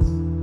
[0.00, 0.33] out.